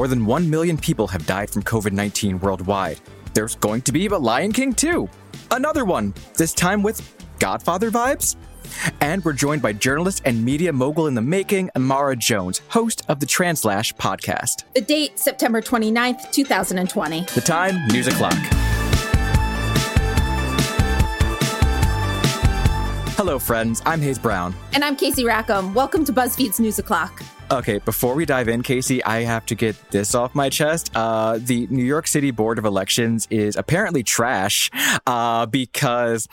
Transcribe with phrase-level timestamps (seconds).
[0.00, 2.98] more than 1 million people have died from COVID 19 worldwide.
[3.34, 5.06] There's going to be a Lion King 2.
[5.50, 7.02] Another one, this time with
[7.38, 8.36] Godfather vibes?
[9.02, 13.20] And we're joined by journalist and media mogul in the making, Imara Jones, host of
[13.20, 14.64] the Translash podcast.
[14.74, 17.26] The date, September 29th, 2020.
[17.34, 18.32] The time, news o'clock.
[23.18, 23.82] Hello, friends.
[23.84, 24.54] I'm Hayes Brown.
[24.72, 25.74] And I'm Casey Rackham.
[25.74, 27.22] Welcome to BuzzFeed's News O'Clock.
[27.52, 30.88] Okay, before we dive in, Casey, I have to get this off my chest.
[30.94, 34.70] Uh, the New York City Board of Elections is apparently trash
[35.04, 36.28] uh, because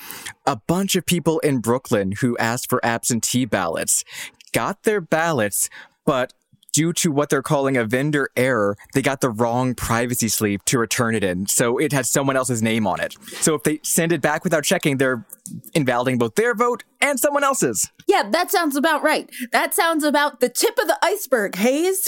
[0.46, 4.04] a bunch of people in Brooklyn who asked for absentee ballots
[4.52, 5.72] got their ballots,
[6.06, 6.34] but
[6.78, 10.78] due to what they're calling a vendor error, they got the wrong privacy sleeve to
[10.78, 11.48] return it in.
[11.48, 13.16] So it had someone else's name on it.
[13.42, 15.26] So if they send it back without checking, they're
[15.74, 17.90] invalidating both their vote and someone else's.
[18.08, 19.28] Yeah, that sounds about right.
[19.52, 22.08] That sounds about the tip of the iceberg, Hayes.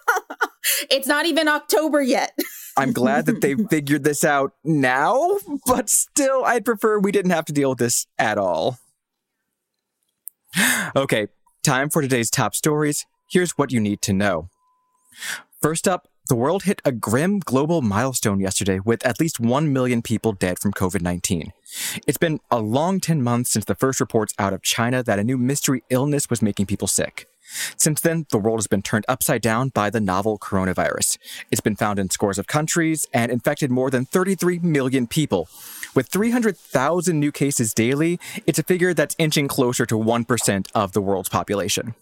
[0.90, 2.38] it's not even October yet.
[2.74, 7.44] I'm glad that they figured this out now, but still, I'd prefer we didn't have
[7.44, 8.78] to deal with this at all.
[10.96, 11.26] Okay,
[11.62, 14.48] time for today's top stories here's what you need to know.
[15.60, 20.02] First up, the world hit a grim global milestone yesterday with at least 1 million
[20.02, 21.52] people dead from COVID 19.
[22.06, 25.24] It's been a long 10 months since the first reports out of China that a
[25.24, 27.26] new mystery illness was making people sick.
[27.78, 31.16] Since then, the world has been turned upside down by the novel coronavirus.
[31.50, 35.48] It's been found in scores of countries and infected more than 33 million people.
[35.94, 41.00] With 300,000 new cases daily, it's a figure that's inching closer to 1% of the
[41.00, 41.94] world's population.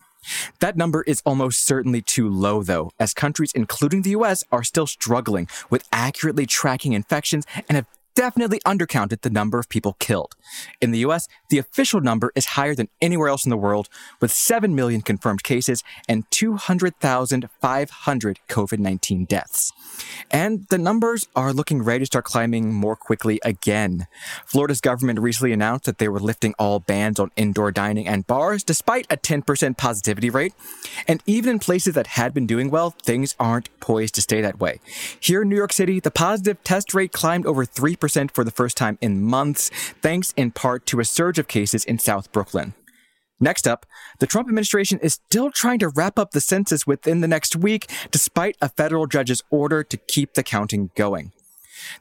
[0.60, 4.86] That number is almost certainly too low, though, as countries, including the US, are still
[4.86, 7.86] struggling with accurately tracking infections and have
[8.17, 10.34] definitely undercounted the number of people killed.
[10.81, 13.89] In the US, the official number is higher than anywhere else in the world,
[14.20, 19.73] with 7 million confirmed cases and 200,500 COVID 19 deaths.
[20.31, 24.07] And the numbers are looking ready to start climbing more quickly again.
[24.46, 28.64] Florida's government recently announced that they were lifting all bans on indoor dining and bars,
[28.64, 30.55] despite a 10% positivity rate.
[31.07, 34.58] And even in places that had been doing well, things aren't poised to stay that
[34.58, 34.80] way.
[35.20, 38.77] Here in New York City, the positive test rate climbed over 3% for the first
[38.77, 39.70] time in months,
[40.02, 42.74] thanks in part to a surge of cases in South Brooklyn.
[43.39, 43.84] Next up,
[44.18, 47.90] the Trump administration is still trying to wrap up the census within the next week,
[48.11, 51.33] despite a federal judge's order to keep the counting going.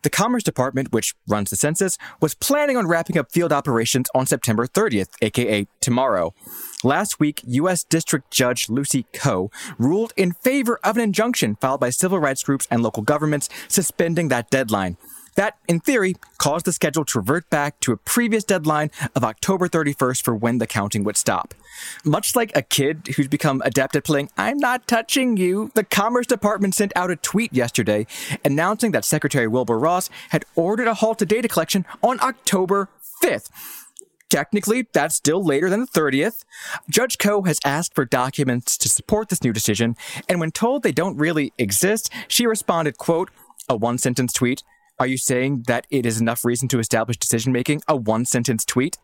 [0.03, 4.25] The Commerce Department, which runs the census, was planning on wrapping up field operations on
[4.25, 6.33] September 30th, aka tomorrow.
[6.83, 7.83] Last week, U.S.
[7.83, 12.67] District Judge Lucy Koh ruled in favor of an injunction filed by civil rights groups
[12.71, 14.97] and local governments suspending that deadline.
[15.35, 19.67] That, in theory, caused the schedule to revert back to a previous deadline of October
[19.67, 21.53] 31st for when the counting would stop.
[22.03, 26.27] Much like a kid who's become adept at playing I'm not touching you, the Commerce
[26.27, 28.07] Department sent out a tweet yesterday
[28.45, 32.89] announcing that Secretary Wilbur Ross had ordered a halt to data collection on October
[33.21, 33.49] 5th.
[34.29, 36.45] Technically, that's still later than the 30th.
[36.89, 39.95] Judge Koh has asked for documents to support this new decision,
[40.27, 43.29] and when told they don't really exist, she responded, quote,
[43.69, 44.63] a one sentence tweet,
[44.99, 47.81] are you saying that it is enough reason to establish decision making?
[47.87, 48.97] A one sentence tweet?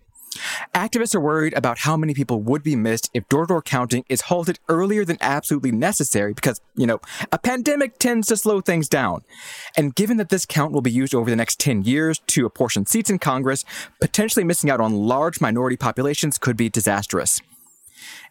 [0.74, 4.06] Activists are worried about how many people would be missed if door to door counting
[4.07, 7.02] is halted earlier than absolutely necessary because, you know,
[7.34, 9.24] a pandemic tends to slow things down.
[9.75, 12.85] And given that this count will be used over the next 10 years to apportion
[12.85, 13.66] seats in Congress,
[14.00, 17.41] potentially missing out on large minority populations could be disastrous.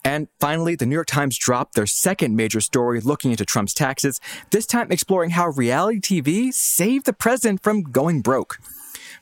[0.05, 4.21] And finally, the New York Times dropped their second major story looking into Trump's taxes,
[4.51, 8.59] this time exploring how reality TV saved the president from going broke.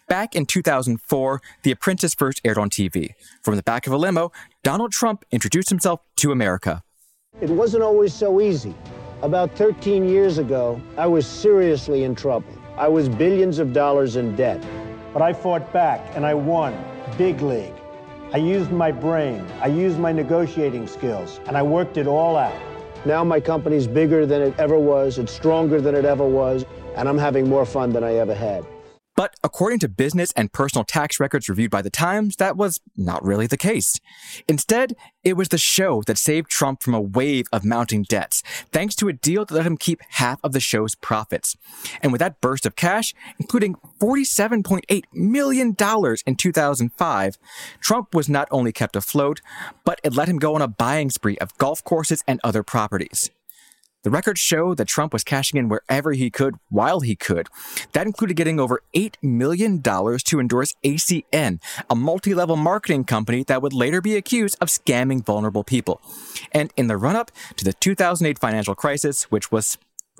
[0.08, 3.14] Back in 2004, The Apprentice first aired on TV.
[3.42, 6.82] From the back of a limo, Donald Trump introduced himself to America.
[7.40, 8.74] It wasn't always so easy.
[9.22, 12.52] About 13 years ago, I was seriously in trouble.
[12.76, 14.64] I was billions of dollars in debt.
[15.12, 16.76] But I fought back and I won.
[17.16, 17.77] Big league.
[18.30, 22.60] I used my brain, I used my negotiating skills, and I worked it all out.
[23.06, 27.08] Now my company's bigger than it ever was, it's stronger than it ever was, and
[27.08, 28.66] I'm having more fun than I ever had.
[29.18, 33.24] But according to business and personal tax records reviewed by the Times, that was not
[33.24, 33.98] really the case.
[34.46, 34.94] Instead,
[35.24, 39.08] it was the show that saved Trump from a wave of mounting debts, thanks to
[39.08, 41.56] a deal that let him keep half of the show's profits.
[42.00, 45.74] And with that burst of cash, including $47.8 million
[46.24, 47.38] in 2005,
[47.80, 49.40] Trump was not only kept afloat,
[49.84, 53.32] but it let him go on a buying spree of golf courses and other properties.
[54.08, 57.48] The records show that Trump was cashing in wherever he could while he could.
[57.92, 61.60] That included getting over $8 million to endorse ACN,
[61.90, 66.00] a multi level marketing company that would later be accused of scamming vulnerable people.
[66.52, 69.76] And in the run up to the 2008 financial crisis, which was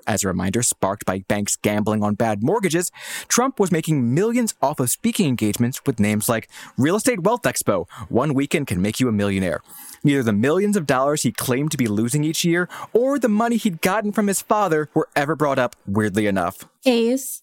[0.07, 2.93] as a reminder, sparked by banks gambling on bad mortgages,
[3.27, 7.89] Trump was making millions off of speaking engagements with names like Real Estate Wealth Expo.
[8.11, 9.63] One weekend can make you a millionaire.
[10.05, 13.57] Neither the millions of dollars he claimed to be losing each year or the money
[13.57, 16.69] he'd gotten from his father were ever brought up, weirdly enough.
[16.85, 17.43] Hayes.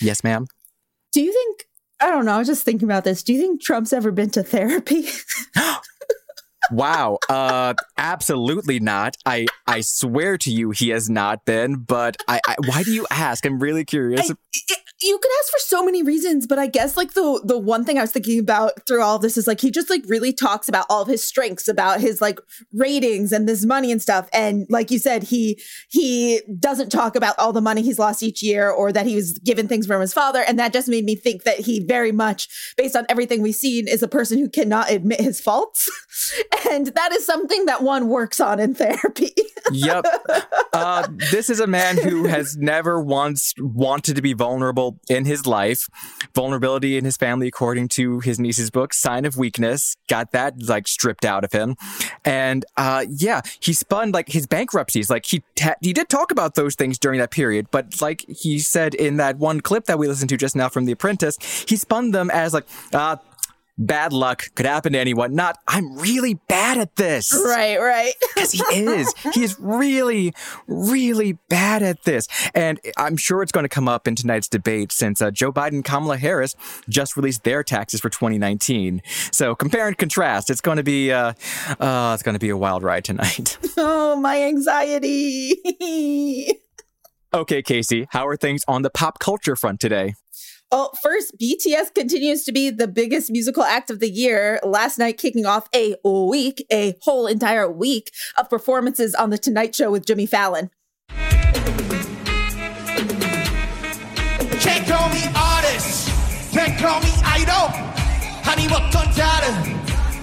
[0.00, 0.46] Yes, ma'am.
[1.12, 1.66] Do you think,
[2.00, 3.22] I don't know, I was just thinking about this.
[3.22, 5.06] Do you think Trump's ever been to therapy?
[6.70, 7.18] wow.
[7.28, 9.16] Uh, absolutely not.
[9.24, 11.76] I I swear to you, he has not been.
[11.76, 13.44] But I, I why do you ask?
[13.46, 14.30] I'm really curious.
[14.30, 14.34] I,
[15.00, 17.98] you could ask for so many reasons, but I guess like the the one thing
[17.98, 20.86] I was thinking about through all this is like he just like really talks about
[20.90, 22.40] all of his strengths, about his like
[22.72, 24.28] ratings and this money and stuff.
[24.32, 28.42] And like you said, he he doesn't talk about all the money he's lost each
[28.42, 30.42] year or that he was given things from his father.
[30.46, 33.86] And that just made me think that he very much, based on everything we've seen,
[33.86, 35.88] is a person who cannot admit his faults.
[36.70, 39.32] and that is something that one works on in therapy.
[39.72, 40.04] yep.
[40.72, 45.46] Uh, this is a man who has never once wanted to be vulnerable in his
[45.46, 45.88] life.
[46.34, 50.86] Vulnerability in his family, according to his niece's book, Sign of Weakness, got that like
[50.86, 51.76] stripped out of him.
[52.24, 55.10] And uh, yeah, he spun like his bankruptcies.
[55.10, 58.58] Like he ta- he did talk about those things during that period, but like he
[58.58, 61.38] said in that one clip that we listened to just now from The Apprentice,
[61.68, 63.16] he spun them as like, uh,
[63.78, 65.34] bad luck could happen to anyone.
[65.34, 67.32] Not, I'm really bad at this.
[67.32, 68.12] Right, right.
[68.38, 69.12] Because he is.
[69.34, 70.32] He is really,
[70.68, 72.28] really bad at this.
[72.54, 75.72] And I'm sure it's going to come up in tonight's debate since uh, Joe Biden
[75.72, 76.54] and Kamala Harris
[76.88, 79.02] just released their taxes for 2019.
[79.32, 80.50] So compare and contrast.
[80.50, 81.32] It's going to be, uh,
[81.80, 83.58] uh, it's going to be a wild ride tonight.
[83.80, 85.54] Oh, my anxiety.
[87.34, 90.14] okay, Casey, how are things on the pop culture front today?
[90.70, 94.60] Well, first, BTS continues to be the biggest musical act of the year.
[94.62, 99.74] Last night, kicking off a week, a whole entire week of performances on The Tonight
[99.74, 100.70] Show with Jimmy Fallon.
[104.60, 106.10] Can't call me artist,
[106.52, 107.70] can't call me idol.
[108.44, 108.92] Honey, what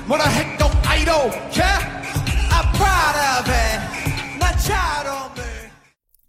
[0.08, 1.82] what a heck idol, yeah?
[2.52, 5.25] I'm proud of it, not child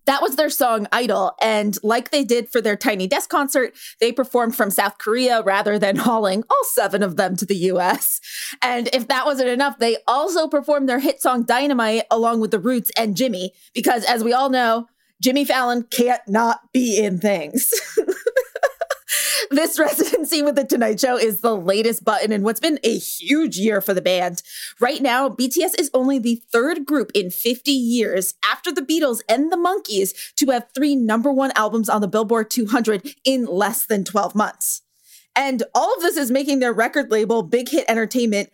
[0.06, 1.34] that was their song Idol.
[1.40, 5.78] And like they did for their Tiny Desk concert, they performed from South Korea rather
[5.78, 8.20] than hauling all seven of them to the US.
[8.62, 12.58] And if that wasn't enough, they also performed their hit song Dynamite along with The
[12.58, 14.88] Roots and Jimmy, because as we all know,
[15.22, 17.70] Jimmy Fallon can't not be in things.
[19.50, 23.56] this residency with The Tonight Show is the latest button in what's been a huge
[23.58, 24.42] year for the band.
[24.80, 29.52] Right now, BTS is only the third group in 50 years after the Beatles and
[29.52, 34.04] the Monkees to have three number one albums on the Billboard 200 in less than
[34.04, 34.82] 12 months.
[35.34, 38.50] And all of this is making their record label, Big Hit Entertainment,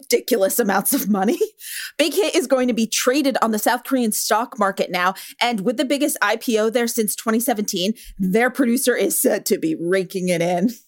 [0.00, 1.38] ridiculous amounts of money.
[1.98, 5.14] Big Hit is going to be traded on the South Korean stock market now.
[5.40, 10.28] And with the biggest IPO there since 2017, their producer is said to be raking
[10.28, 10.70] it in.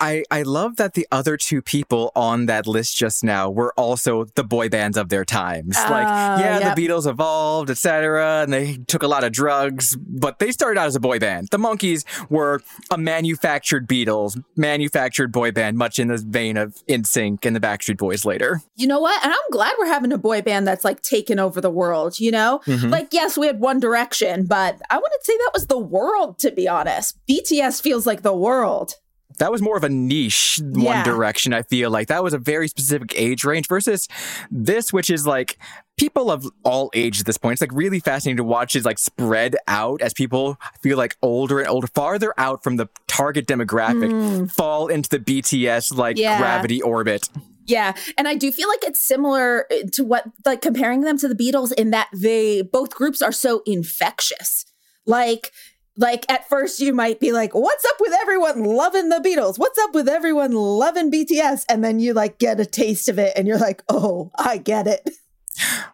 [0.00, 4.24] I, I love that the other two people on that list just now were also
[4.34, 5.76] the boy bands of their times.
[5.76, 6.76] Uh, like, yeah, yep.
[6.76, 10.86] the Beatles evolved, etc., and they took a lot of drugs, but they started out
[10.86, 11.48] as a boy band.
[11.50, 17.44] The Monkees were a manufactured Beatles, manufactured boy band, much in the vein of NSYNC
[17.44, 18.62] and the Backstreet Boys later.
[18.76, 19.22] You know what?
[19.24, 22.30] And I'm glad we're having a boy band that's like taken over the world, you
[22.30, 22.60] know?
[22.66, 22.90] Mm-hmm.
[22.90, 26.52] Like, yes, we had One Direction, but I wouldn't say that was the world, to
[26.52, 27.18] be honest.
[27.28, 28.94] BTS feels like the world
[29.38, 30.84] that was more of a niche yeah.
[30.84, 34.08] one direction i feel like that was a very specific age range versus
[34.50, 35.58] this which is like
[35.96, 38.98] people of all ages at this point it's like really fascinating to watch is like
[38.98, 44.10] spread out as people feel like older and older farther out from the target demographic
[44.10, 44.50] mm.
[44.50, 46.38] fall into the bts like yeah.
[46.38, 47.28] gravity orbit
[47.68, 47.92] yeah.
[48.16, 51.34] And I do feel like it's similar uh, to what, like, comparing them to the
[51.34, 54.64] Beatles in that they, both groups are so infectious.
[55.06, 55.52] Like,
[55.98, 59.58] like at first you might be like what's up with everyone loving the beatles?
[59.58, 63.32] What's up with everyone loving bts and then you like get a taste of it
[63.36, 65.10] and you're like oh i get it.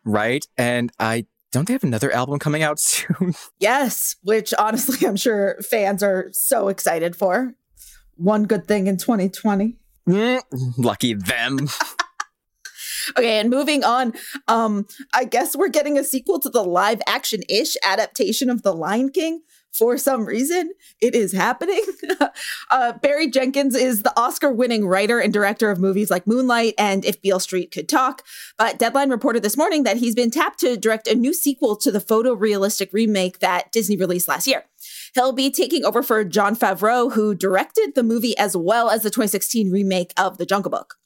[0.05, 0.47] Right?
[0.57, 3.35] And i don't they have another album coming out soon?
[3.59, 7.55] Yes which honestly i'm sure fans are so excited for.
[8.17, 9.77] One good thing in 2020
[10.09, 10.41] mm,
[10.79, 11.69] lucky them.
[13.19, 14.15] Okay, and moving on,
[14.49, 18.73] um, I guess we're getting a sequel to the live action ish adaptation of The
[18.73, 19.43] Lion King
[19.77, 21.83] for some reason it is happening.
[22.71, 27.05] uh, Barry Jenkins is the Oscar winning writer and director of movies like Moonlight and
[27.05, 28.23] If Beale Street Could Talk.
[28.57, 31.91] But Deadline reported this morning that he's been tapped to direct a new sequel to
[31.91, 34.65] the photorealistic remake that Disney released last year.
[35.15, 39.11] He'll be taking over for Jon Favreau, who directed the movie as well as the
[39.11, 40.97] 2016 remake of The Jungle Book.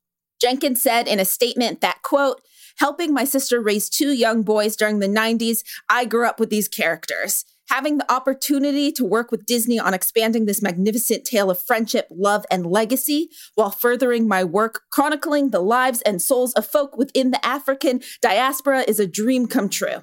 [0.40, 2.40] Jenkins said in a statement that, quote,
[2.78, 6.68] Helping my sister raise two young boys during the 90s, I grew up with these
[6.68, 7.44] characters.
[7.70, 12.46] Having the opportunity to work with Disney on expanding this magnificent tale of friendship, love,
[12.50, 17.44] and legacy while furthering my work chronicling the lives and souls of folk within the
[17.44, 20.02] African diaspora is a dream come true.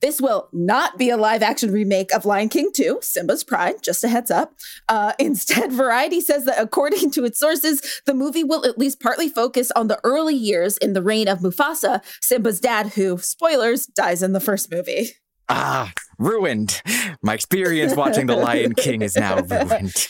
[0.00, 4.04] This will not be a live action remake of Lion King 2, Simba's Pride, just
[4.04, 4.54] a heads up.
[4.88, 9.28] Uh, instead, Variety says that according to its sources, the movie will at least partly
[9.28, 14.22] focus on the early years in the reign of Mufasa, Simba's dad, who, spoilers, dies
[14.22, 15.10] in the first movie.
[15.50, 16.82] Ah, ruined.
[17.22, 20.06] My experience watching The Lion King is now ruined.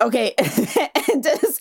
[0.00, 0.34] okay.
[0.38, 1.60] and as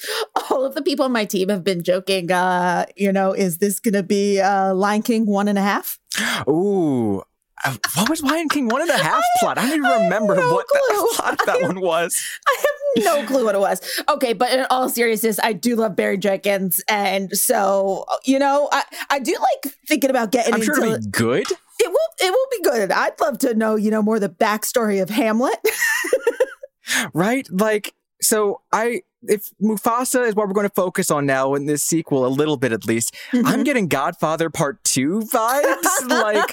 [0.49, 3.79] all of the people on my team have been joking, uh, you know, is this
[3.79, 5.99] going to be uh, Lion King one and a half?
[6.49, 7.23] Ooh,
[7.95, 9.57] what was Lion King one and a half plot?
[9.57, 11.07] I don't even remember no what clue.
[11.13, 12.21] plot that one was.
[12.47, 14.03] I have no clue what it was.
[14.09, 18.83] Okay, but in all seriousness, I do love Barry Jenkins, and so you know, I
[19.09, 20.53] I do like thinking about getting.
[20.53, 21.45] I'm into, sure it'll be good.
[21.79, 22.27] It will.
[22.27, 22.91] It will be good.
[22.91, 25.59] I'd love to know, you know, more the backstory of Hamlet.
[27.13, 27.47] right?
[27.51, 31.83] Like, so I, if Mufasa is what we're going to focus on now in this
[31.83, 33.45] sequel, a little bit at least, Mm-hmm.
[33.47, 36.07] I'm getting Godfather Part 2 vibes.
[36.07, 36.51] like,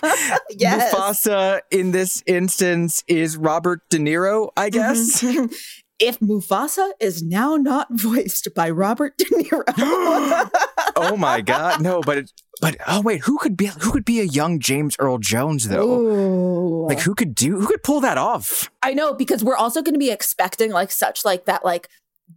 [0.51, 0.95] Yes.
[0.95, 5.25] Mufasa in this instance is Robert De Niro, I guess.
[5.99, 9.63] if Mufasa is now not voiced by Robert De Niro.
[10.97, 11.81] oh my God.
[11.81, 14.97] No, but, it, but, oh wait, who could be, who could be a young James
[14.99, 16.01] Earl Jones though?
[16.01, 16.87] Ooh.
[16.87, 18.71] Like, who could do, who could pull that off?
[18.83, 21.89] I know because we're also going to be expecting like such like that like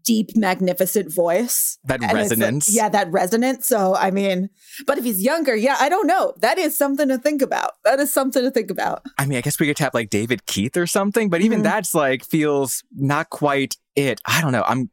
[0.03, 2.74] deep magnificent voice That And it's, like, resonance.
[2.75, 4.50] yeah that resonance so i mean
[4.88, 8.00] but if he's younger yeah i don't know that is something to think about that
[8.00, 10.75] is something to think about I mean, I guess we could tap like David Keith
[10.75, 11.63] or something, but even Mhm.
[11.63, 14.19] that's like feels not quite it.
[14.25, 14.63] I don't know.
[14.65, 14.89] I'm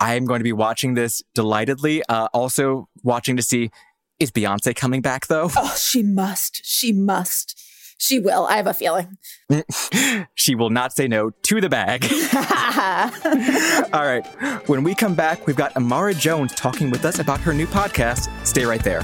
[0.00, 2.02] I'm going to be watching this delightedly.
[2.08, 3.70] Uh, also watching to see
[4.18, 5.50] is Beyonce coming back though.
[5.56, 7.56] oh she must she must
[8.00, 9.16] she will i have a feeling
[10.34, 12.04] she will not say no to the bag.
[13.92, 14.24] All right.
[14.68, 18.28] When we come back, we've got Imara Jones talking with us about her new podcast.
[18.46, 19.00] Stay right there.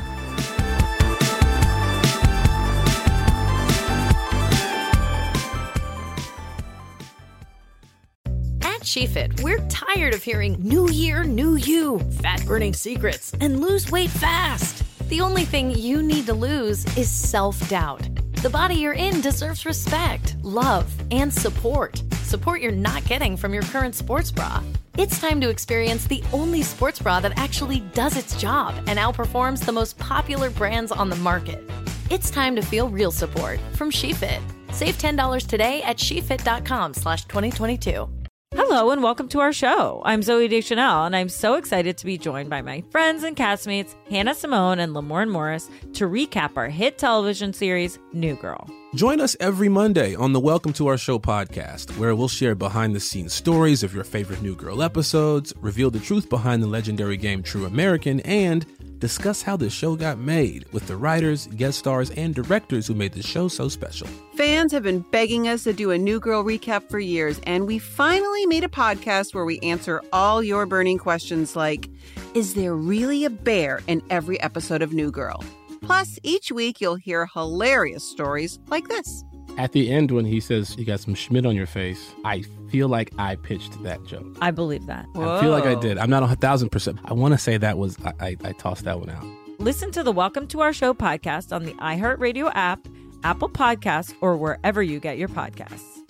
[8.63, 13.91] At SheFit, we're tired of hearing new year, new you, fat burning secrets, and lose
[13.91, 14.85] weight fast.
[15.09, 18.09] The only thing you need to lose is self doubt.
[18.47, 22.01] The body you're in deserves respect, love, and support.
[22.23, 24.63] Support you're not getting from your current sports bra.
[24.97, 29.65] It's time to experience the only sports bra that actually does its job and outperforms
[29.65, 31.69] the most popular brands on the market.
[32.09, 34.41] It's time to feel real support from SheFit.
[34.71, 38.09] Save $10 today at shefit.com slash 2022.
[38.57, 40.01] Hello and welcome to our show.
[40.07, 43.95] I'm Zooey Deschanel, and I'm so excited to be joined by my friends and castmates
[44.09, 48.67] Hannah Simone and Lamorne Morris to recap our hit television series New Girl.
[48.95, 52.97] Join us every Monday on the Welcome to Our Show podcast, where we'll share behind
[52.97, 57.19] the scenes stories of your favorite New Girl episodes, reveal the truth behind the legendary
[57.19, 58.65] game True American, and
[58.99, 63.13] discuss how the show got made with the writers, guest stars, and directors who made
[63.13, 64.07] the show so special.
[64.37, 67.79] Fans have been begging us to do a New Girl recap for years, and we
[67.79, 71.89] finally made a podcast where we answer all your burning questions like
[72.35, 75.45] Is there really a bear in every episode of New Girl?
[75.83, 79.25] Plus, each week you'll hear hilarious stories like this.
[79.57, 82.89] At the end, when he says you got some Schmidt on your face, I feel
[82.89, 84.37] like I pitched that joke.
[84.43, 85.07] I believe that.
[85.15, 85.97] I feel like I did.
[85.97, 86.99] I'm not a thousand percent.
[87.07, 89.25] I want to say that was I, I, I tossed that one out.
[89.59, 92.87] Listen to the Welcome to Our Show podcast on the iHeartRadio app,
[93.25, 96.03] Apple Podcasts, or wherever you get your podcasts.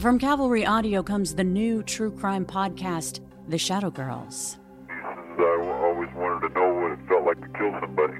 [0.00, 4.58] From Cavalry Audio comes the new true crime podcast, The Shadow Girls.
[4.90, 8.14] I always wanted to know what it felt like to kill somebody.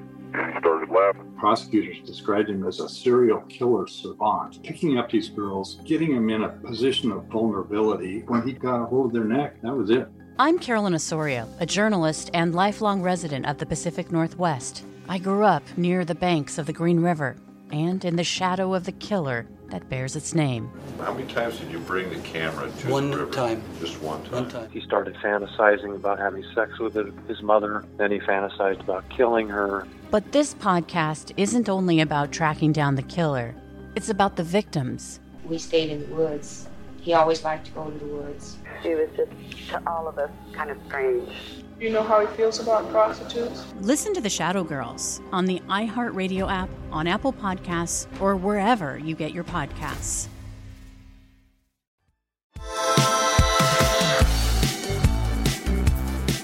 [1.43, 6.45] Prosecutors described him as a serial killer savant, picking up these girls, getting them in
[6.45, 8.21] a position of vulnerability.
[8.29, 10.07] When he got a hold of their neck, that was it.
[10.39, 14.85] I'm Carolyn Osorio, a journalist and lifelong resident of the Pacific Northwest.
[15.09, 17.35] I grew up near the banks of the Green River
[17.73, 20.71] and in the shadow of the killer that bears its name.
[21.01, 23.33] How many times did you bring the camera to One the river?
[23.33, 23.63] time.
[23.81, 24.33] Just one time.
[24.33, 24.71] One time.
[24.71, 26.95] He started fantasizing about having sex with
[27.27, 27.85] his mother.
[27.97, 29.89] Then he fantasized about killing her.
[30.11, 33.55] But this podcast isn't only about tracking down the killer,
[33.97, 35.21] it's about the victims.
[35.45, 36.69] We stayed in the woods.
[37.01, 38.59] He always liked to go to the woods.
[38.83, 41.33] She was just, to all of us, kind of strange.
[41.83, 43.67] You know how he feels about prostitutes?
[43.81, 49.17] Listen to The Shadow Girls on the iHeartRadio app, on Apple Podcasts, or wherever you
[49.17, 50.29] get your podcasts.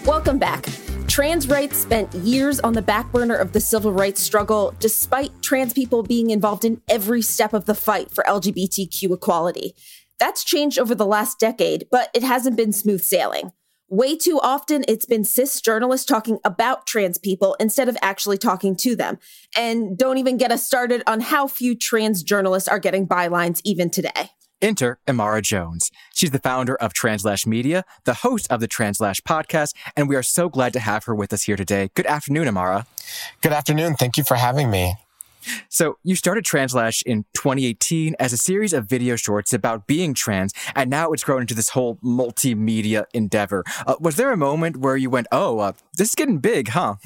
[0.05, 0.67] Welcome back.
[1.07, 5.73] Trans rights spent years on the back burner of the civil rights struggle, despite trans
[5.73, 9.77] people being involved in every step of the fight for LGBTQ equality.
[10.19, 13.53] That's changed over the last decade, but it hasn't been smooth sailing.
[13.91, 18.77] Way too often, it's been cis journalists talking about trans people instead of actually talking
[18.77, 19.19] to them.
[19.57, 23.89] And don't even get us started on how few trans journalists are getting bylines even
[23.89, 24.33] today.
[24.61, 25.91] Enter Imara Jones.
[26.13, 30.23] She's the founder of Translash Media, the host of the Translash podcast, and we are
[30.23, 31.89] so glad to have her with us here today.
[31.95, 32.85] Good afternoon, Imara.
[33.41, 33.95] Good afternoon.
[33.95, 34.97] Thank you for having me.
[35.69, 40.53] So, you started Translash in 2018 as a series of video shorts about being trans,
[40.75, 43.65] and now it's grown into this whole multimedia endeavor.
[43.87, 46.97] Uh, was there a moment where you went, oh, uh, this is getting big, huh?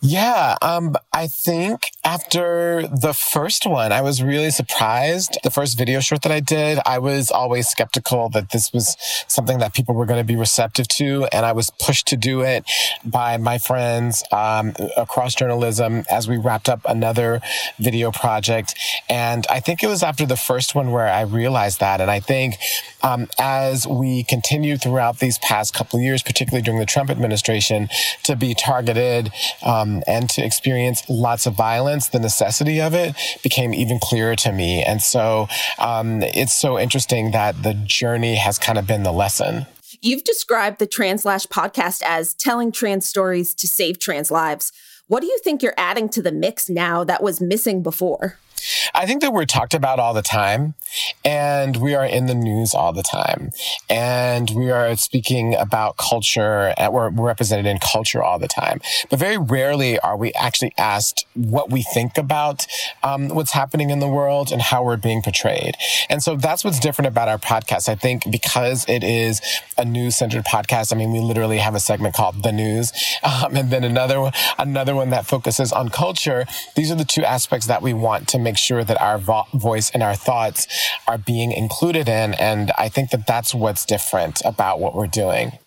[0.00, 5.38] Yeah, um, I think after the first one, I was really surprised.
[5.42, 9.58] The first video short that I did, I was always skeptical that this was something
[9.58, 12.64] that people were going to be receptive to, and I was pushed to do it
[13.04, 17.40] by my friends um, across journalism as we wrapped up another
[17.80, 18.76] video project.
[19.10, 22.20] And I think it was after the first one where I realized that, and I
[22.20, 22.54] think
[23.02, 27.88] um, as we continue throughout these past couple of years, particularly during the Trump administration,
[28.22, 29.32] to be targeted.
[29.64, 34.36] Um, um, and to experience lots of violence, the necessity of it became even clearer
[34.36, 34.82] to me.
[34.82, 39.66] And so um, it's so interesting that the journey has kind of been the lesson.
[40.00, 44.72] You've described the Translash podcast as telling trans stories to save trans lives.
[45.08, 48.38] What do you think you're adding to the mix now that was missing before?
[48.94, 50.74] I think that we're talked about all the time
[51.24, 53.50] and we are in the news all the time
[53.90, 58.80] and we are speaking about culture and we're represented in culture all the time.
[59.10, 62.66] But very rarely are we actually asked what we think about
[63.02, 65.76] um, what's happening in the world and how we're being portrayed.
[66.08, 67.88] And so that's what's different about our podcast.
[67.88, 69.40] I think because it is
[69.76, 70.92] a news centered podcast.
[70.92, 74.94] I mean, we literally have a segment called the news um, and then another another
[74.94, 76.46] one that focuses on culture.
[76.74, 79.90] These are the two aspects that we want to make sure that our vo- voice
[79.90, 80.66] and our thoughts
[81.06, 82.34] are being included in.
[82.34, 85.58] And I think that that's what's different about what we're doing.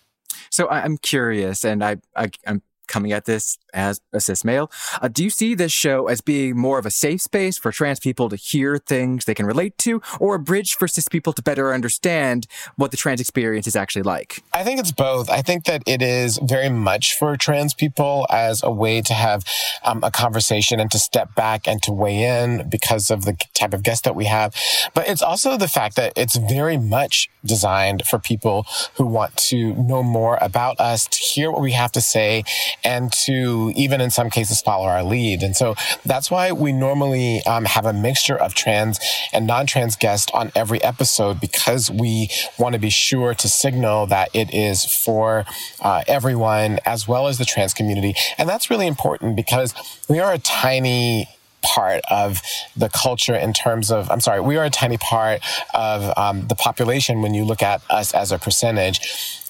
[0.50, 4.70] So I'm curious, and I, I am coming at this as a cis male.
[5.00, 8.00] Uh, do you see this show as being more of a safe space for trans
[8.00, 11.42] people to hear things they can relate to, or a bridge for cis people to
[11.42, 14.42] better understand what the trans experience is actually like?
[14.52, 15.30] I think it's both.
[15.30, 19.44] I think that it is very much for trans people as a way to have
[19.84, 23.74] um, a conversation and to step back and to weigh in because of the type
[23.74, 24.54] of guest that we have.
[24.94, 29.74] But it's also the fact that it's very much designed for people who want to
[29.74, 32.44] know more about us, to hear what we have to say,
[32.84, 35.42] and to even in some cases follow our lead.
[35.42, 38.98] And so that's why we normally um, have a mixture of trans
[39.32, 44.30] and non-trans guests on every episode because we want to be sure to signal that
[44.34, 45.44] it is for
[45.80, 48.14] uh, everyone as well as the trans community.
[48.38, 49.74] And that's really important because
[50.08, 51.28] we are a tiny
[51.62, 52.40] part of
[52.76, 55.40] the culture in terms of, I'm sorry, we are a tiny part
[55.74, 59.00] of um, the population when you look at us as a percentage.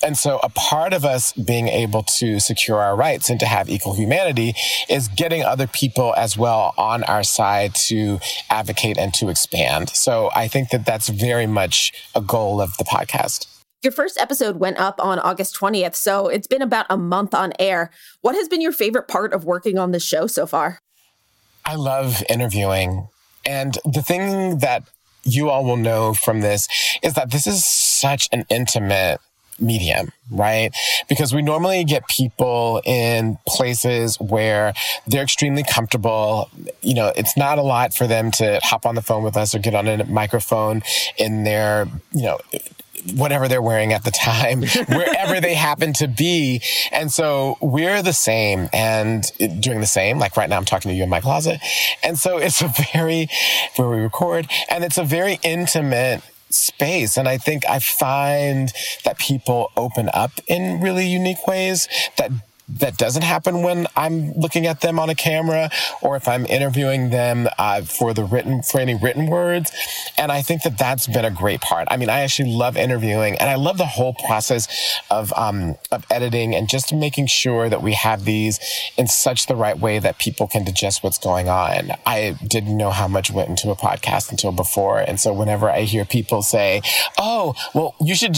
[0.02, 3.68] And so a part of us being able to secure our rights and to have
[3.68, 4.54] equal humanity
[4.88, 8.18] is getting other people as well on our side to
[8.50, 9.90] advocate and to expand.
[9.90, 13.46] So I think that that's very much a goal of the podcast.
[13.82, 17.52] Your first episode went up on August 20th, so it's been about a month on
[17.58, 17.90] air.
[18.20, 20.78] What has been your favorite part of working on this show so far?
[21.64, 23.08] I love interviewing.
[23.44, 24.84] And the thing that
[25.24, 26.68] you all will know from this
[27.02, 29.20] is that this is such an intimate
[29.60, 30.74] medium, right?
[31.08, 34.74] Because we normally get people in places where
[35.06, 36.50] they're extremely comfortable.
[36.80, 39.54] You know, it's not a lot for them to hop on the phone with us
[39.54, 40.82] or get on a microphone
[41.16, 42.38] in their, you know,
[43.14, 46.62] whatever they're wearing at the time, wherever they happen to be.
[46.90, 49.24] And so we're the same and
[49.60, 50.18] doing the same.
[50.18, 51.60] Like right now, I'm talking to you in my closet.
[52.02, 53.28] And so it's a very,
[53.76, 57.16] where we record, and it's a very intimate space.
[57.16, 58.72] And I think I find
[59.04, 61.88] that people open up in really unique ways
[62.18, 62.30] that
[62.78, 67.10] that doesn't happen when I'm looking at them on a camera or if I'm interviewing
[67.10, 69.72] them uh, for the written for any written words.
[70.16, 71.88] And I think that that's been a great part.
[71.90, 76.06] I mean, I actually love interviewing, and I love the whole process of um, of
[76.10, 78.58] editing and just making sure that we have these
[78.96, 81.92] in such the right way that people can digest what's going on.
[82.06, 85.82] I didn't know how much went into a podcast until before, and so whenever I
[85.82, 86.82] hear people say,
[87.18, 88.34] "Oh, well, you should,"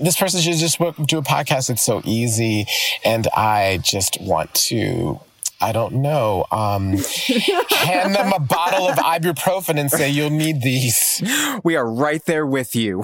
[0.00, 1.70] this person should just do a podcast.
[1.70, 2.66] It's so easy,
[3.04, 5.20] and I I just want to
[5.60, 6.92] I don't know, um,
[7.70, 11.22] hand them a bottle of ibuprofen and say, you'll need these.
[11.62, 13.02] We are right there with you.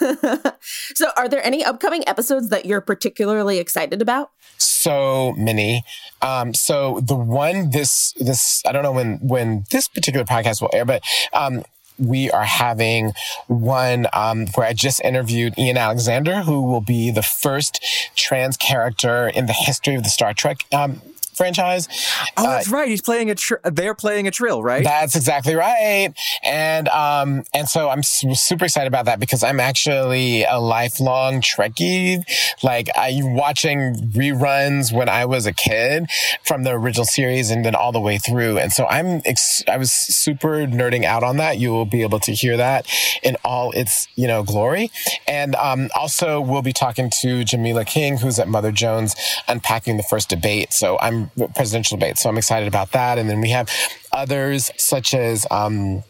[0.94, 4.30] so, are there any upcoming episodes that you're particularly excited about?
[4.56, 5.84] So many.
[6.22, 10.70] Um, so the one this this I don't know when when this particular podcast will
[10.72, 11.02] air, but
[11.34, 11.62] um,
[11.98, 13.12] we are having
[13.46, 17.84] one um, where I just interviewed Ian Alexander, who will be the first
[18.16, 21.00] trans character in the history of the Star Trek um,
[21.38, 21.88] franchise.
[22.36, 22.88] Oh, that's uh, right.
[22.88, 23.34] He's playing a.
[23.34, 24.84] Tr- they're playing a trill, right?
[24.84, 26.12] That's exactly right.
[26.44, 31.40] And um, and so I'm su- super excited about that because I'm actually a lifelong
[31.40, 32.22] Trekkie.
[32.62, 36.06] Like I watching reruns when I was a kid
[36.44, 38.58] from the original series and then all the way through.
[38.58, 41.58] And so I'm ex- I was super nerding out on that.
[41.58, 42.86] You will be able to hear that
[43.22, 44.90] in all its you know glory.
[45.26, 49.14] And um, also we'll be talking to Jamilah King, who's at Mother Jones,
[49.46, 50.72] unpacking the first debate.
[50.72, 52.18] So I'm presidential debate.
[52.18, 53.18] So I'm excited about that.
[53.18, 53.70] And then we have
[54.12, 56.02] others such as, um,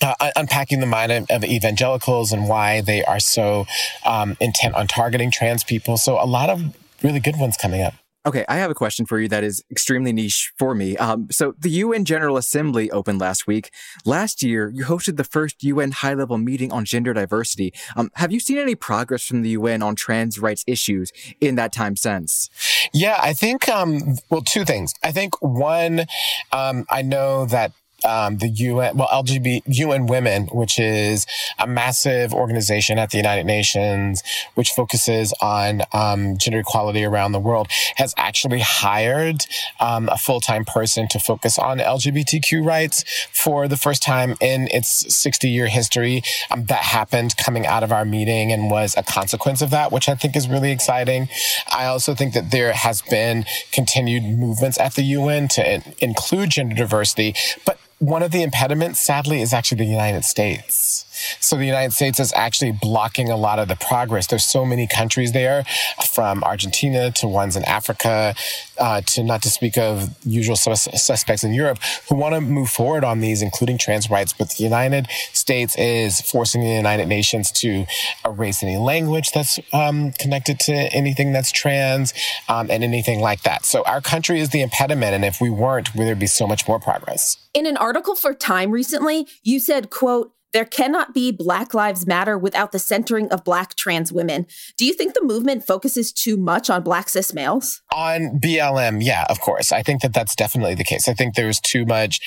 [0.00, 3.66] uh, unpacking the mind of, of, evangelicals and why they are so
[4.06, 5.96] um, intent on targeting trans people.
[5.96, 6.62] So a lot of
[7.02, 7.94] really good ones coming up.
[8.28, 10.98] Okay, I have a question for you that is extremely niche for me.
[10.98, 13.70] Um, so, the UN General Assembly opened last week.
[14.04, 17.72] Last year, you hosted the first UN high level meeting on gender diversity.
[17.96, 21.10] Um, have you seen any progress from the UN on trans rights issues
[21.40, 22.50] in that time since?
[22.92, 24.92] Yeah, I think, um, well, two things.
[25.02, 26.04] I think one,
[26.52, 27.72] um, I know that
[28.04, 31.26] um, the UN, well, LGBT, UN Women, which is
[31.58, 34.22] a massive organization at the United Nations,
[34.54, 39.46] which focuses on um, gender equality around the world, has actually hired
[39.80, 44.68] um, a full time person to focus on LGBTQ rights for the first time in
[44.70, 46.22] its 60 year history.
[46.50, 50.08] Um, that happened coming out of our meeting and was a consequence of that, which
[50.08, 51.28] I think is really exciting.
[51.70, 56.50] I also think that there has been continued movements at the UN to in- include
[56.50, 57.34] gender diversity,
[57.64, 61.04] but one of the impediments, sadly, is actually the United States.
[61.40, 64.26] So the United States is actually blocking a lot of the progress.
[64.26, 65.64] There's so many countries there,
[66.10, 68.34] from Argentina to ones in Africa,
[68.78, 71.78] uh, to not to speak of usual sus- suspects in Europe,
[72.08, 74.32] who want to move forward on these, including trans rights.
[74.32, 77.86] But the United States is forcing the United Nations to
[78.24, 82.14] erase any language that's um, connected to anything that's trans
[82.48, 83.64] um, and anything like that.
[83.64, 86.78] So our country is the impediment, and if we weren't, there'd be so much more
[86.78, 87.36] progress.
[87.54, 92.38] In an article for Time recently, you said, "quote." There cannot be Black Lives Matter
[92.38, 94.46] without the centering of Black trans women.
[94.76, 97.82] Do you think the movement focuses too much on Black cis males?
[97.92, 99.72] On BLM, yeah, of course.
[99.72, 101.06] I think that that's definitely the case.
[101.08, 102.20] I think there's too much.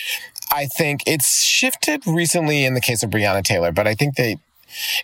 [0.51, 4.37] I think it's shifted recently in the case of Breonna Taylor, but I think that,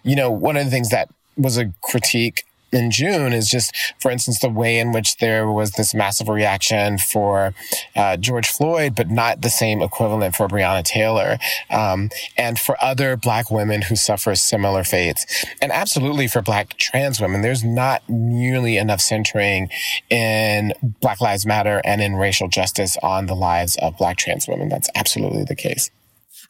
[0.04, 4.12] you know, one of the things that was a critique in June is just, for
[4.12, 7.54] instance, the way in which there was this massive reaction for
[7.96, 11.38] uh, George Floyd, but not the same equivalent for Breonna Taylor,
[11.70, 17.22] um, and for other Black women who suffer similar fates, and absolutely for Black trans
[17.22, 17.42] women.
[17.42, 19.70] There's not nearly enough centering
[20.10, 24.70] in Black Lives Matter and in racial justice on the lives of Black trans women.
[24.70, 25.90] That's absolutely the case.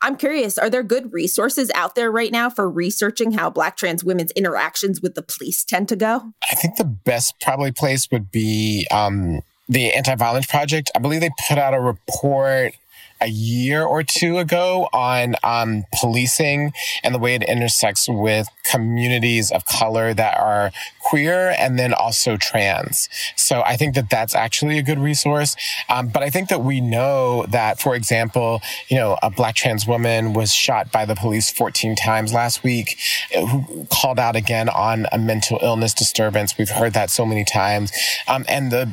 [0.01, 4.03] I'm curious, are there good resources out there right now for researching how Black trans
[4.03, 6.33] women's interactions with the police tend to go?
[6.49, 10.91] I think the best probably place would be um, the Anti Violence Project.
[10.95, 12.73] I believe they put out a report
[13.21, 19.51] a year or two ago on um, policing and the way it intersects with communities
[19.51, 23.07] of color that are queer and then also trans.
[23.35, 25.55] So I think that that's actually a good resource.
[25.89, 29.87] Um, but I think that we know that, for example, you know, a black trans
[29.87, 32.97] woman was shot by the police 14 times last week,
[33.35, 36.57] uh, who called out again on a mental illness disturbance.
[36.57, 37.91] We've heard that so many times.
[38.27, 38.91] Um, and the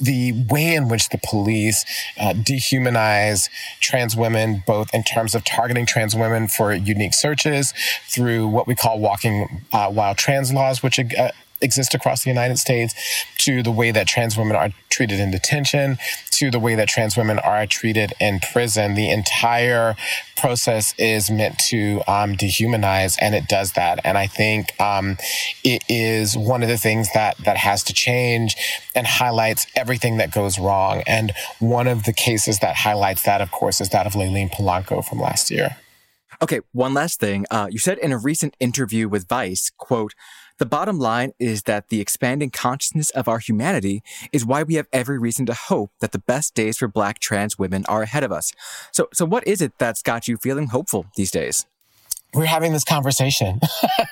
[0.00, 1.84] the way in which the police
[2.18, 3.48] uh, dehumanize
[3.80, 7.72] trans women, both in terms of targeting trans women for unique searches
[8.08, 11.30] through what we call walking uh, while trans laws, which uh,
[11.60, 12.94] exist across the United States,
[13.46, 15.98] to the way that trans women are treated in detention,
[16.32, 18.94] to the way that trans women are treated in prison.
[18.94, 19.94] The entire
[20.36, 24.00] process is meant to um, dehumanize, and it does that.
[24.04, 25.16] And I think um,
[25.62, 28.56] it is one of the things that that has to change
[28.96, 31.04] and highlights everything that goes wrong.
[31.06, 35.04] And one of the cases that highlights that, of course, is that of Layleen Polanco
[35.04, 35.76] from last year.
[36.42, 37.46] Okay, one last thing.
[37.50, 40.12] Uh, you said in a recent interview with Vice, quote,
[40.58, 44.86] the bottom line is that the expanding consciousness of our humanity is why we have
[44.92, 48.32] every reason to hope that the best days for black trans women are ahead of
[48.32, 48.52] us.
[48.92, 51.66] So, so what is it that's got you feeling hopeful these days?
[52.34, 53.60] we're having this conversation.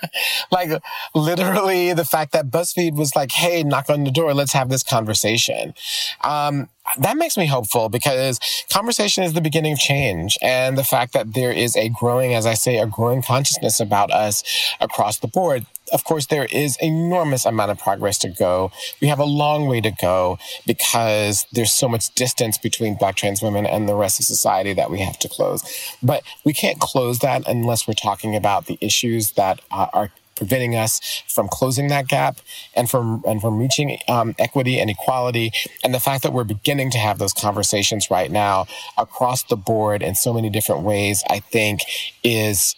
[0.51, 0.71] like
[1.15, 4.35] literally the fact that BuzzFeed was like, Hey, knock on the door.
[4.35, 5.75] Let's have this conversation.
[6.23, 6.69] Um,
[6.99, 8.39] that makes me hopeful because
[8.71, 10.37] conversation is the beginning of change.
[10.43, 14.11] And the fact that there is a growing, as I say, a growing consciousness about
[14.11, 14.43] us
[14.81, 15.67] across the board.
[15.93, 18.73] Of course, there is enormous amount of progress to go.
[19.01, 23.43] We have a long way to go because there's so much distance between black trans
[23.43, 25.63] women and the rest of society that we have to close.
[26.03, 30.75] But we can't close that unless we're talking about the issues that uh, are preventing
[30.75, 32.39] us from closing that gap
[32.75, 35.53] and from and from reaching um, equity and equality.
[35.83, 38.67] And the fact that we're beginning to have those conversations right now
[38.99, 41.81] across the board in so many different ways, I think,
[42.23, 42.75] is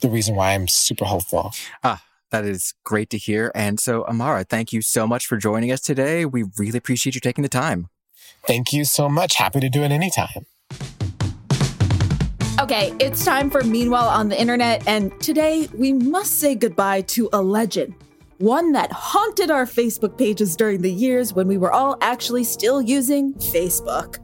[0.00, 1.52] the reason why I'm super hopeful.
[1.82, 2.02] Ah.
[2.30, 3.50] That is great to hear.
[3.56, 6.24] And so, Imara, thank you so much for joining us today.
[6.24, 7.88] We really appreciate you taking the time.
[8.46, 9.34] Thank you so much.
[9.34, 10.46] Happy to do it anytime.
[12.60, 17.26] Okay, it's time for Meanwhile on the Internet, and today we must say goodbye to
[17.32, 17.94] a legend.
[18.36, 22.82] One that haunted our Facebook pages during the years when we were all actually still
[22.82, 24.18] using Facebook.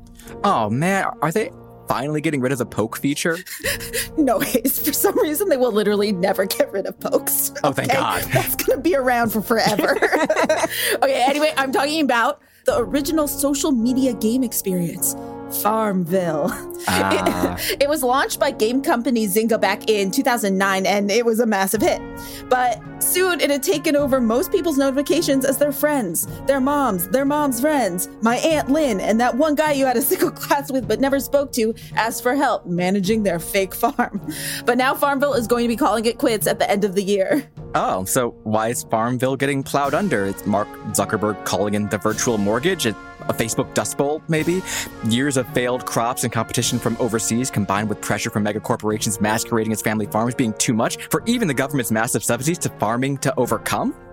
[0.45, 1.51] Oh man, are they
[1.89, 3.39] finally getting rid of the poke feature?
[4.19, 4.85] no, Hayes.
[4.87, 7.53] For some reason, they will literally never get rid of pokes.
[7.65, 7.99] Oh, thank okay?
[7.99, 8.23] God.
[8.35, 9.93] That's going to be around for forever.
[11.03, 15.17] okay, anyway, I'm talking about the original social media game experience.
[15.53, 16.49] Farmville.
[16.89, 17.57] Ah.
[17.59, 21.47] It, it was launched by game company Zynga back in 2009 and it was a
[21.47, 22.01] massive hit.
[22.49, 27.25] But soon it had taken over most people's notifications as their friends, their moms, their
[27.25, 28.09] mom's friends.
[28.23, 31.21] My Aunt Lynn and that one guy you had a single class with but never
[31.21, 34.21] spoke to asked for help managing their fake farm.
[34.65, 37.03] But now Farmville is going to be calling it quits at the end of the
[37.03, 37.49] year.
[37.75, 40.25] Oh, so why is Farmville getting plowed under?
[40.27, 42.87] It's Mark Zuckerberg calling in the virtual mortgage,
[43.29, 44.63] a Facebook Dust Bowl, maybe?
[45.09, 49.73] Years of failed crops and competition from overseas combined with pressure from mega corporations masquerading
[49.73, 53.35] as family farms being too much for even the government's massive subsidies to farming to
[53.39, 53.95] overcome?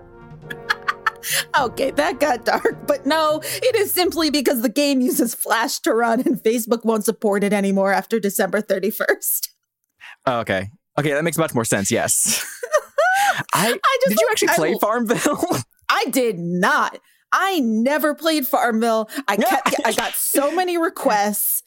[1.58, 5.94] Okay, that got dark, but no, it is simply because the game uses Flash to
[5.94, 9.48] run and Facebook won't support it anymore after December 31st.
[10.26, 10.68] Oh, okay.
[10.98, 12.44] Okay, that makes much more sense, yes.
[13.54, 15.46] I, I just did you actually I- play Farmville?
[15.88, 16.98] I did not.
[17.34, 19.10] I never played Farmville.
[19.26, 21.62] I kept I got so many requests.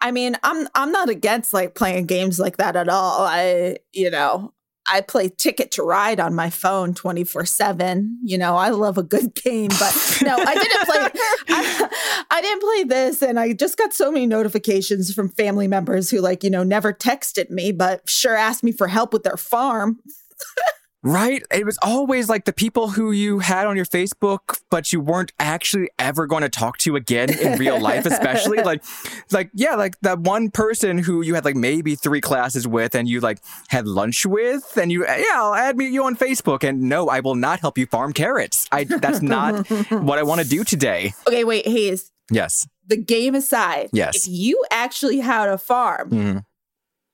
[0.00, 3.24] I mean, I'm I'm not against like playing games like that at all.
[3.24, 4.54] I, you know,
[4.86, 8.06] I play Ticket to Ride on my phone 24/7.
[8.22, 12.62] You know, I love a good game, but no, I didn't play I, I didn't
[12.62, 16.50] play this and I just got so many notifications from family members who like, you
[16.50, 19.98] know, never texted me but sure asked me for help with their farm.
[21.10, 21.42] Right?
[21.50, 25.32] It was always like the people who you had on your Facebook, but you weren't
[25.38, 28.84] actually ever going to talk to again in real life, especially like,
[29.30, 33.08] like, yeah, like that one person who you had like maybe three classes with and
[33.08, 36.62] you like had lunch with and you, yeah, I'll add me you on Facebook.
[36.62, 38.66] And no, I will not help you farm carrots.
[38.70, 41.14] I, that's not what I want to do today.
[41.26, 42.12] Okay, wait, Hayes.
[42.30, 42.68] Yes.
[42.86, 44.26] The game aside, Yes.
[44.26, 46.44] if you actually had a farm, Mhm.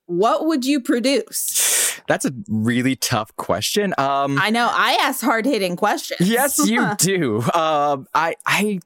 [0.05, 1.84] what would you produce?
[2.07, 3.93] That's a really tough question.
[3.97, 6.27] Um, I know I ask hard hitting questions.
[6.29, 7.41] Yes, you do.
[7.53, 8.79] Um, I, I,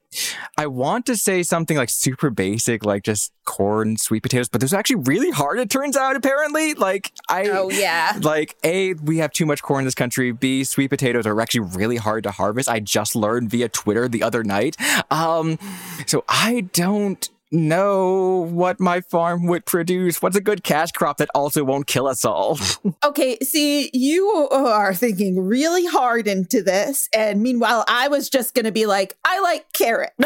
[0.56, 4.72] I want to say something like super basic, like just corn, sweet potatoes, but those
[4.72, 5.58] are actually really hard.
[5.58, 8.18] It turns out, apparently, like I, Oh, yeah.
[8.22, 10.32] like a, we have too much corn in this country.
[10.32, 12.68] B, sweet potatoes are actually really hard to harvest.
[12.68, 14.76] I just learned via Twitter the other night.
[15.10, 15.58] Um,
[16.06, 20.22] so I don't know what my farm would produce.
[20.22, 22.58] What's a good cash crop that also won't kill us all?
[23.02, 27.08] Okay, see, you are thinking really hard into this.
[27.14, 30.14] And meanwhile, I was just going to be like, I like carrots.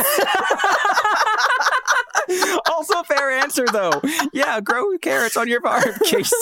[2.71, 4.01] also fair answer though.
[4.33, 6.35] Yeah, grow carrots on your farm, Casey.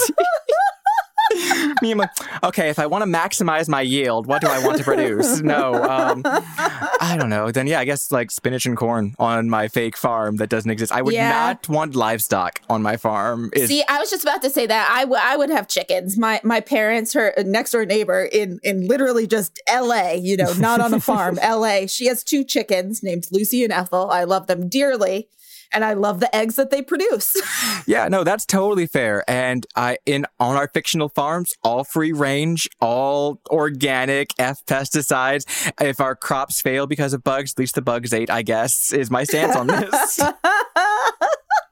[1.82, 2.10] Me, like,
[2.42, 5.40] okay, if I want to maximize my yield, what do I want to produce?
[5.40, 7.50] No, um, I don't know.
[7.50, 10.92] Then yeah, I guess like spinach and corn on my fake farm that doesn't exist.
[10.92, 11.28] I would Yeah.
[11.30, 13.50] not want livestock on my farm.
[13.54, 16.16] Is See, I was just about to say that I, w- I would have chickens.
[16.18, 20.16] My my parents, her next door neighbor in in literally just L.A.
[20.16, 21.86] You know, not on a farm, L.A.
[21.86, 24.10] She has two chickens named Lucy and Ethel.
[24.10, 25.28] I love them dearly,
[25.72, 27.36] and I love the eggs that they produce.
[27.86, 29.24] yeah, no, that's totally fair.
[29.28, 35.72] And I in on our fictional farms, all free range, all organic, F pesticides.
[35.80, 38.30] If our crops fail because of bugs, at least the bugs ate.
[38.30, 40.20] I guess is my stance on this.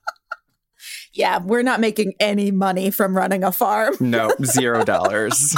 [1.12, 3.94] yeah, we're not making any money from running a farm.
[4.00, 5.56] No, zero dollars.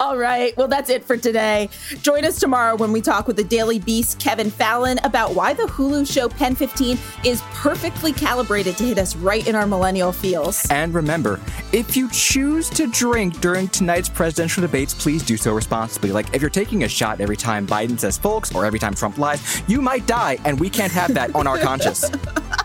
[0.00, 0.56] All right.
[0.56, 1.68] Well, that's it for today.
[2.02, 5.64] Join us tomorrow when we talk with the Daily Beast, Kevin Fallon, about why the
[5.64, 10.68] Hulu show Pen 15 is perfectly calibrated to hit us right in our millennial feels.
[10.70, 11.40] And remember,
[11.72, 16.12] if you choose to drink during tonight's presidential debates, please do so responsibly.
[16.12, 19.18] Like, if you're taking a shot every time Biden says folks or every time Trump
[19.18, 22.10] lies, you might die, and we can't have that on our conscience.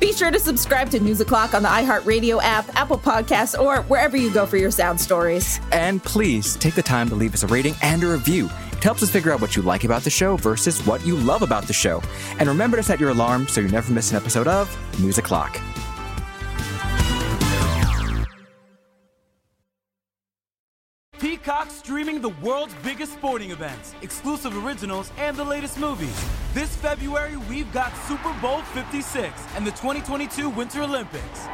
[0.00, 4.16] Be sure to subscribe to News O'Clock on the iHeartRadio app, Apple Podcasts, or wherever
[4.16, 5.58] you go for your sound stories.
[5.72, 8.48] And please take the time to leave us a rating and a review.
[8.72, 11.42] It helps us figure out what you like about the show versus what you love
[11.42, 12.00] about the show.
[12.38, 14.68] And remember to set your alarm so you never miss an episode of
[15.00, 15.60] News O'Clock.
[21.98, 26.14] Streaming the world's biggest sporting events, exclusive originals, and the latest movies.
[26.54, 31.48] This February, we've got Super Bowl 56 and the 2022 Winter Olympics.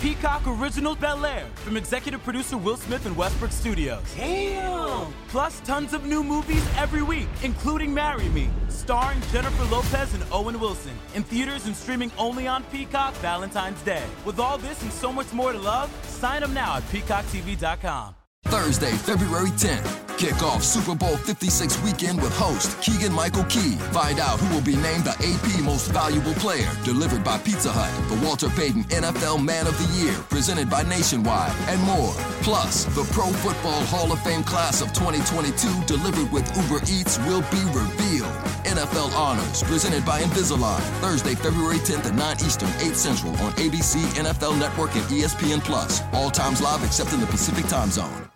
[0.00, 4.00] Peacock Original Bel Air from executive producer Will Smith and Westbrook Studios.
[4.14, 5.12] Damn!
[5.26, 10.60] Plus tons of new movies every week, including Marry Me, starring Jennifer Lopez and Owen
[10.60, 10.96] Wilson.
[11.16, 14.04] In theaters and streaming only on Peacock Valentine's Day.
[14.24, 18.14] With all this and so much more to love, sign up now at peacocktv.com.
[18.60, 20.06] Thursday, February 10th.
[20.18, 23.76] Kick off Super Bowl 56 weekend with host Keegan Michael Key.
[23.90, 27.90] Find out who will be named the AP Most Valuable Player, delivered by Pizza Hut,
[28.10, 32.12] the Walter Payton NFL Man of the Year, presented by Nationwide, and more.
[32.42, 37.42] Plus, the Pro Football Hall of Fame class of 2022, delivered with Uber Eats, will
[37.50, 38.34] be revealed.
[38.66, 40.80] NFL Honors, presented by Invisalign.
[41.00, 46.02] Thursday, February 10th at 9 Eastern, 8 Central on ABC, NFL Network, and ESPN Plus.
[46.12, 48.30] All times live except in the Pacific Time Zone.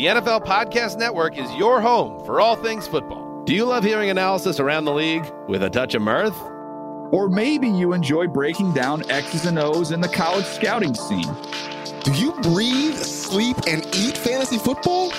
[0.00, 3.42] The NFL Podcast Network is your home for all things football.
[3.44, 6.34] Do you love hearing analysis around the league with a touch of mirth?
[7.12, 11.30] Or maybe you enjoy breaking down X's and O's in the college scouting scene.
[12.02, 15.10] Do you breathe, sleep, and eat fantasy football?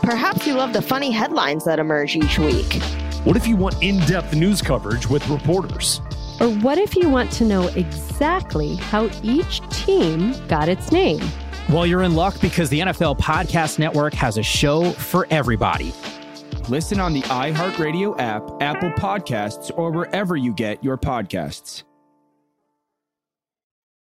[0.00, 2.82] Perhaps you love the funny headlines that emerge each week.
[3.24, 6.00] What if you want in depth news coverage with reporters?
[6.40, 11.20] Or what if you want to know exactly how each team got its name?
[11.68, 15.92] Well, you're in luck because the NFL Podcast Network has a show for everybody.
[16.68, 21.82] Listen on the iHeartRadio app, Apple Podcasts, or wherever you get your podcasts.